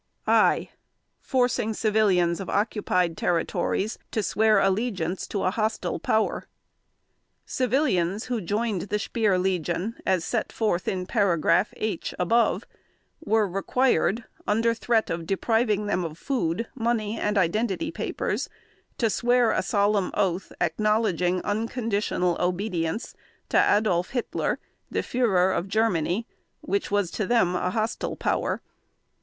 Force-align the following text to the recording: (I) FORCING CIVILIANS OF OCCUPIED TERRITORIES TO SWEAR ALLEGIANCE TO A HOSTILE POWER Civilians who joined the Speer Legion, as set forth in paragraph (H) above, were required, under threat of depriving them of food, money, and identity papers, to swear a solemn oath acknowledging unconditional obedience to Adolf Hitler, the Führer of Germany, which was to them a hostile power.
(I) 0.25 0.69
FORCING 1.19 1.75
CIVILIANS 1.75 2.39
OF 2.39 2.49
OCCUPIED 2.49 3.15
TERRITORIES 3.15 3.99
TO 4.09 4.23
SWEAR 4.23 4.57
ALLEGIANCE 4.59 5.27
TO 5.27 5.43
A 5.43 5.51
HOSTILE 5.51 5.99
POWER 5.99 6.47
Civilians 7.45 8.25
who 8.25 8.41
joined 8.41 8.89
the 8.89 8.97
Speer 8.97 9.37
Legion, 9.37 9.97
as 10.03 10.25
set 10.25 10.51
forth 10.51 10.87
in 10.87 11.05
paragraph 11.05 11.71
(H) 11.77 12.15
above, 12.17 12.63
were 13.23 13.47
required, 13.47 14.23
under 14.47 14.73
threat 14.73 15.11
of 15.11 15.27
depriving 15.27 15.85
them 15.85 16.03
of 16.03 16.17
food, 16.17 16.65
money, 16.73 17.19
and 17.19 17.37
identity 17.37 17.91
papers, 17.91 18.49
to 18.97 19.07
swear 19.07 19.51
a 19.51 19.61
solemn 19.61 20.09
oath 20.15 20.51
acknowledging 20.59 21.43
unconditional 21.43 22.35
obedience 22.39 23.13
to 23.49 23.77
Adolf 23.77 24.09
Hitler, 24.09 24.57
the 24.89 25.01
Führer 25.01 25.55
of 25.55 25.67
Germany, 25.67 26.25
which 26.61 26.89
was 26.89 27.11
to 27.11 27.27
them 27.27 27.53
a 27.55 27.69
hostile 27.69 28.15
power. 28.15 28.63